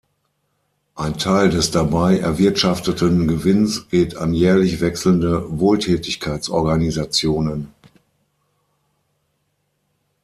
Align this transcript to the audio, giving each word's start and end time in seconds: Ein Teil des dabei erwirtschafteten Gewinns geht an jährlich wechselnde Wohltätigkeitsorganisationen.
Ein 0.95 1.19
Teil 1.19 1.51
des 1.51 1.69
dabei 1.69 2.17
erwirtschafteten 2.17 3.27
Gewinns 3.27 3.87
geht 3.89 4.15
an 4.17 4.33
jährlich 4.33 4.81
wechselnde 4.81 5.59
Wohltätigkeitsorganisationen. 5.59 7.71